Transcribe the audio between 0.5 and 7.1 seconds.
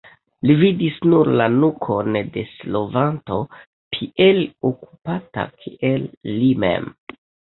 vidis nur la nukon de slovanto tiel okupata kiel li mem.